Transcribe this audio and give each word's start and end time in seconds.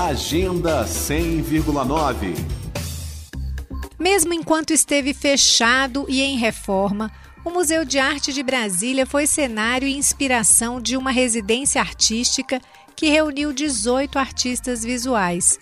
Agenda 0.00 0.84
100,9 0.84 2.32
Mesmo 3.98 4.32
enquanto 4.32 4.72
esteve 4.72 5.12
fechado 5.12 6.06
e 6.08 6.22
em 6.22 6.38
reforma, 6.38 7.10
o 7.44 7.50
Museu 7.50 7.84
de 7.84 7.98
Arte 7.98 8.32
de 8.32 8.40
Brasília 8.44 9.04
foi 9.04 9.26
cenário 9.26 9.88
e 9.88 9.96
inspiração 9.96 10.80
de 10.80 10.96
uma 10.96 11.10
residência 11.10 11.80
artística 11.80 12.60
que 12.94 13.08
reuniu 13.08 13.52
18 13.52 14.20
artistas 14.20 14.84
visuais. 14.84 15.58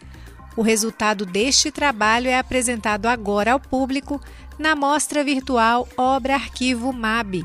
O 0.54 0.60
resultado 0.60 1.24
deste 1.24 1.70
trabalho 1.70 2.28
é 2.28 2.38
apresentado 2.38 3.06
agora 3.06 3.52
ao 3.52 3.58
público 3.58 4.20
na 4.58 4.76
mostra 4.76 5.24
virtual 5.24 5.88
Obra 5.96 6.34
Arquivo 6.34 6.92
MAB. 6.92 7.42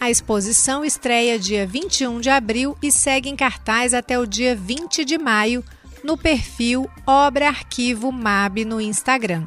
A 0.00 0.10
exposição 0.10 0.82
estreia 0.86 1.38
dia 1.38 1.66
21 1.66 2.18
de 2.18 2.30
abril 2.30 2.78
e 2.82 2.90
segue 2.90 3.28
em 3.28 3.36
cartaz 3.36 3.92
até 3.92 4.18
o 4.18 4.24
dia 4.24 4.56
20 4.56 5.04
de 5.04 5.18
maio 5.18 5.62
no 6.02 6.16
perfil 6.16 6.90
Obra 7.06 7.48
Arquivo 7.48 8.10
MAB 8.10 8.64
no 8.64 8.80
Instagram. 8.80 9.44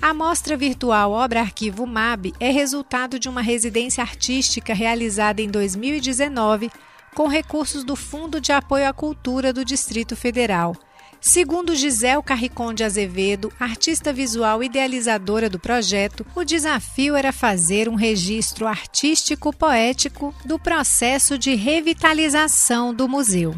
A 0.00 0.12
mostra 0.14 0.56
virtual 0.56 1.12
Obra 1.12 1.40
Arquivo 1.40 1.86
MAB 1.86 2.32
é 2.38 2.50
resultado 2.50 3.18
de 3.18 3.28
uma 3.28 3.40
residência 3.40 4.02
artística 4.02 4.74
realizada 4.74 5.42
em 5.42 5.48
2019 5.48 6.70
com 7.14 7.28
recursos 7.28 7.82
do 7.82 7.96
Fundo 7.96 8.40
de 8.40 8.52
Apoio 8.52 8.88
à 8.88 8.92
Cultura 8.92 9.52
do 9.52 9.64
Distrito 9.64 10.14
Federal. 10.14 10.76
Segundo 11.18 11.74
Gisele 11.74 12.22
Carricon 12.22 12.74
de 12.74 12.84
Azevedo, 12.84 13.50
artista 13.58 14.12
visual 14.12 14.62
idealizadora 14.62 15.48
do 15.48 15.58
projeto, 15.58 16.26
o 16.36 16.44
desafio 16.44 17.16
era 17.16 17.32
fazer 17.32 17.88
um 17.88 17.94
registro 17.94 18.66
artístico-poético 18.66 20.34
do 20.44 20.58
processo 20.58 21.38
de 21.38 21.54
revitalização 21.54 22.94
do 22.94 23.08
museu 23.08 23.54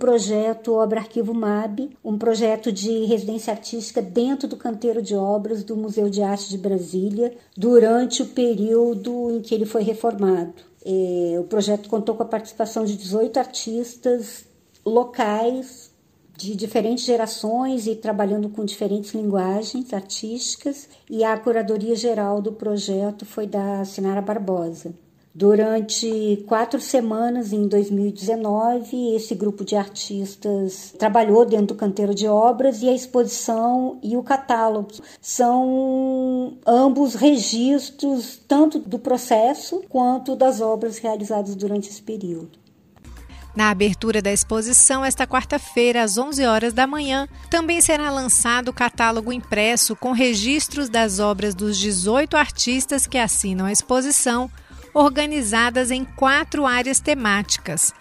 projeto 0.00 0.72
Obra 0.72 1.00
Arquivo 1.00 1.34
MAB, 1.34 1.90
um 2.02 2.16
projeto 2.16 2.72
de 2.72 3.04
residência 3.04 3.52
artística 3.52 4.00
dentro 4.00 4.48
do 4.48 4.56
canteiro 4.56 5.02
de 5.02 5.14
obras 5.14 5.62
do 5.62 5.76
Museu 5.76 6.08
de 6.08 6.22
Arte 6.22 6.48
de 6.48 6.56
Brasília, 6.56 7.36
durante 7.54 8.22
o 8.22 8.26
período 8.26 9.30
em 9.30 9.42
que 9.42 9.54
ele 9.54 9.66
foi 9.66 9.82
reformado. 9.82 10.54
É, 10.84 11.38
o 11.38 11.44
projeto 11.44 11.88
contou 11.90 12.14
com 12.14 12.22
a 12.22 12.26
participação 12.26 12.86
de 12.86 12.96
18 12.96 13.38
artistas 13.38 14.46
locais 14.84 15.90
de 16.34 16.56
diferentes 16.56 17.04
gerações 17.04 17.86
e 17.86 17.94
trabalhando 17.94 18.48
com 18.48 18.64
diferentes 18.64 19.12
linguagens 19.12 19.92
artísticas, 19.92 20.88
e 21.10 21.22
a 21.22 21.36
curadoria 21.36 21.94
geral 21.94 22.40
do 22.40 22.52
projeto 22.52 23.26
foi 23.26 23.46
da 23.46 23.84
Sinara 23.84 24.22
Barbosa. 24.22 24.94
Durante 25.32 26.44
quatro 26.48 26.80
semanas 26.80 27.52
em 27.52 27.68
2019, 27.68 29.14
esse 29.14 29.32
grupo 29.32 29.64
de 29.64 29.76
artistas 29.76 30.92
trabalhou 30.98 31.46
dentro 31.46 31.68
do 31.68 31.74
canteiro 31.76 32.12
de 32.12 32.26
obras 32.26 32.82
e 32.82 32.88
a 32.88 32.92
exposição 32.92 34.00
e 34.02 34.16
o 34.16 34.24
catálogo 34.24 34.88
são 35.20 36.58
ambos 36.66 37.14
registros 37.14 38.40
tanto 38.48 38.80
do 38.80 38.98
processo 38.98 39.84
quanto 39.88 40.34
das 40.34 40.60
obras 40.60 40.98
realizadas 40.98 41.54
durante 41.54 41.88
esse 41.88 42.02
período. 42.02 42.58
Na 43.54 43.70
abertura 43.70 44.22
da 44.22 44.32
exposição, 44.32 45.04
esta 45.04 45.26
quarta-feira, 45.26 46.02
às 46.02 46.16
11 46.16 46.44
horas 46.44 46.72
da 46.72 46.86
manhã, 46.86 47.28
também 47.48 47.80
será 47.80 48.10
lançado 48.10 48.68
o 48.68 48.72
catálogo 48.72 49.32
impresso 49.32 49.94
com 49.94 50.12
registros 50.12 50.88
das 50.88 51.18
obras 51.18 51.54
dos 51.54 51.76
18 51.78 52.36
artistas 52.36 53.06
que 53.06 53.18
assinam 53.18 53.66
a 53.66 53.72
exposição 53.72 54.50
organizadas 54.94 55.90
em 55.90 56.04
quatro 56.04 56.66
áreas 56.66 57.00
temáticas: 57.00 57.94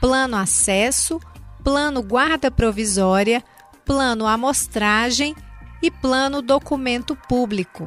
plano 0.00 0.36
acesso, 0.36 1.20
plano 1.62 2.02
guarda 2.02 2.50
provisória, 2.50 3.42
plano 3.84 4.26
amostragem 4.26 5.34
e 5.82 5.90
plano 5.90 6.40
documento 6.40 7.16
público. 7.28 7.84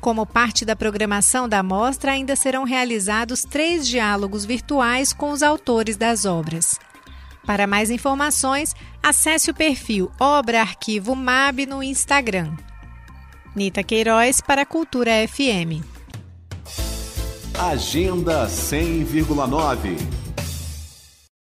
Como 0.00 0.24
parte 0.24 0.64
da 0.64 0.74
programação 0.74 1.46
da 1.46 1.62
mostra, 1.62 2.12
ainda 2.12 2.34
serão 2.34 2.64
realizados 2.64 3.42
três 3.42 3.86
diálogos 3.86 4.44
virtuais 4.44 5.12
com 5.12 5.30
os 5.30 5.42
autores 5.42 5.96
das 5.96 6.24
obras. 6.24 6.78
Para 7.44 7.66
mais 7.66 7.90
informações, 7.90 8.74
acesse 9.02 9.50
o 9.50 9.54
perfil 9.54 10.10
Obra 10.18 10.60
Arquivo 10.60 11.14
MAB 11.14 11.66
no 11.66 11.82
Instagram. 11.82 12.54
Nita 13.54 13.82
Queiroz 13.82 14.40
para 14.40 14.62
a 14.62 14.66
Cultura 14.66 15.10
FM. 15.26 15.99
Agenda 17.58 18.46
100,9 18.46 20.19